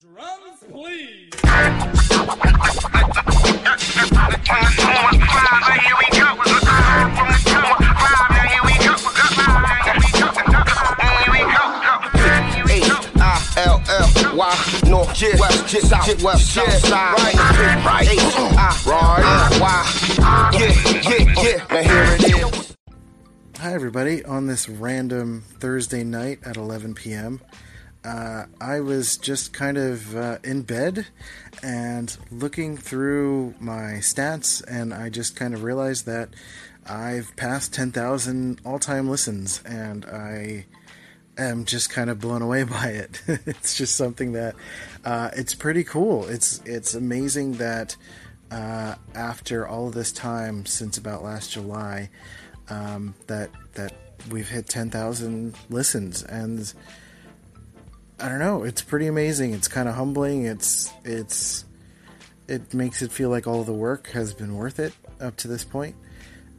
[0.00, 1.30] Drums, please.
[1.42, 1.64] Right,
[17.84, 18.06] right,
[21.70, 22.76] now here it is.
[23.58, 24.24] Hi, everybody.
[24.24, 27.40] On this random Thursday night at 11 p.m.,
[28.08, 31.06] uh, I was just kind of uh, in bed
[31.62, 36.30] and looking through my stats, and I just kind of realized that
[36.86, 40.64] I've passed 10,000 all time listens, and I
[41.36, 43.20] am just kind of blown away by it.
[43.26, 44.54] it's just something that
[45.04, 46.26] uh, it's pretty cool.
[46.28, 47.94] It's it's amazing that
[48.50, 52.08] uh, after all this time since about last July,
[52.70, 53.92] um, that that
[54.30, 56.72] we've hit 10,000 listens and
[58.20, 59.54] I don't know, it's pretty amazing.
[59.54, 60.44] It's kind of humbling.
[60.46, 61.64] It's it's
[62.48, 65.64] it makes it feel like all the work has been worth it up to this
[65.64, 65.94] point.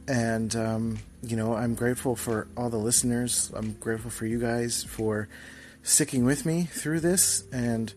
[0.08, 3.52] And um, you know, I'm grateful for all the listeners.
[3.54, 5.28] I'm grateful for you guys for
[5.82, 7.92] sticking with me through this and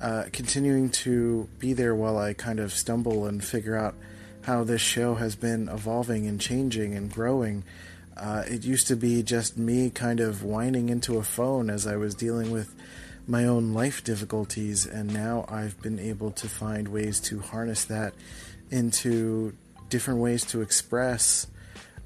[0.00, 3.94] uh, continuing to be there while I kind of stumble and figure out
[4.42, 7.64] how this show has been evolving and changing and growing.
[8.18, 11.96] Uh, it used to be just me kind of whining into a phone as I
[11.96, 12.74] was dealing with
[13.26, 18.14] my own life difficulties, and now I've been able to find ways to harness that
[18.70, 19.54] into
[19.88, 21.46] different ways to express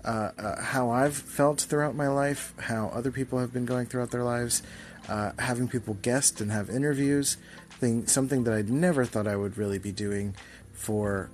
[0.05, 4.11] uh, uh, how I've felt throughout my life, how other people have been going throughout
[4.11, 4.63] their lives,
[5.09, 7.37] uh, having people guest and have interviews,
[7.71, 10.35] thing something that I'd never thought I would really be doing
[10.73, 11.31] for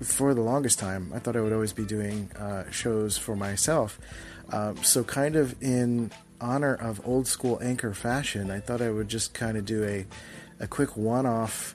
[0.00, 1.12] for the longest time.
[1.14, 3.98] I thought I would always be doing uh, shows for myself.
[4.50, 9.08] Uh, so, kind of in honor of old school anchor fashion, I thought I would
[9.08, 10.06] just kind of do a,
[10.60, 11.74] a quick one off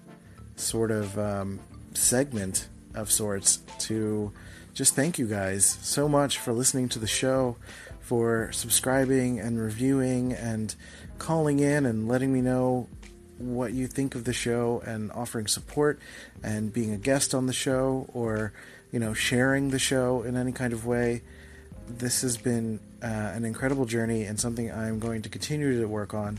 [0.56, 1.60] sort of um,
[1.94, 4.32] segment of sorts to
[4.74, 7.58] just thank you guys so much for listening to the show,
[8.00, 10.76] for subscribing and reviewing and
[11.18, 12.88] calling in and letting me know
[13.42, 16.00] what you think of the show and offering support
[16.44, 18.54] and being a guest on the show or
[18.92, 21.22] you know sharing the show in any kind of way
[21.88, 26.14] this has been uh, an incredible journey and something i'm going to continue to work
[26.14, 26.38] on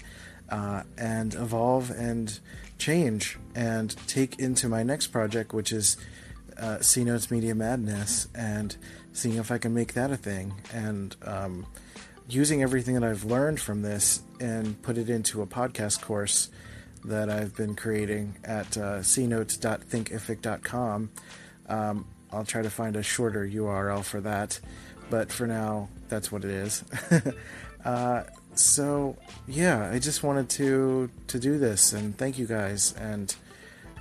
[0.50, 2.40] uh, and evolve and
[2.78, 5.96] change and take into my next project which is
[6.58, 8.76] uh, c notes media madness and
[9.12, 10.54] seeing if i can make that a thing.
[10.72, 11.66] And um,
[12.28, 16.48] using everything that i've learned from this and put it into a podcast course
[17.04, 21.10] that I've been creating at uh, cnotes.thinkific.com.
[21.68, 24.60] Um, I'll try to find a shorter URL for that,
[25.10, 26.84] but for now, that's what it is.
[27.84, 28.22] uh,
[28.54, 33.34] so yeah, I just wanted to to do this and thank you guys and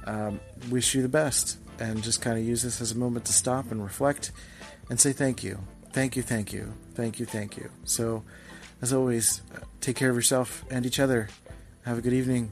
[0.05, 3.33] um, wish you the best and just kind of use this as a moment to
[3.33, 4.31] stop and reflect
[4.89, 5.59] and say thank you,
[5.93, 7.69] thank you, thank you, thank you, thank you.
[7.85, 8.23] So
[8.81, 9.41] as always,
[9.79, 11.29] take care of yourself and each other.
[11.83, 12.51] Have a good evening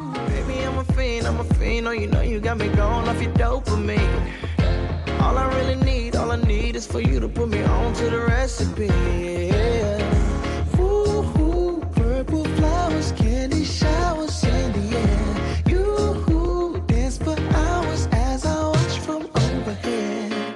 [0.13, 1.87] Baby, I'm a fiend, I'm a fiend.
[1.87, 4.31] Oh, you know you got me going off your dopamine.
[5.21, 8.09] All I really need, all I need is for you to put me on to
[8.09, 8.87] the recipe.
[8.87, 10.79] Yeah.
[10.79, 15.63] Ooh, ooh, purple flowers, candy showers in the air.
[15.67, 20.55] You dance for hours as I watch from overhead.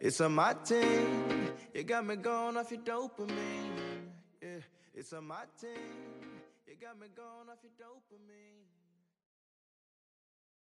[0.00, 1.50] It's a my thing.
[1.74, 4.08] You got me going off your dopamine.
[4.42, 4.60] Yeah,
[4.94, 6.35] it's a my thing.
[6.76, 8.65] You got me going off your dopamine.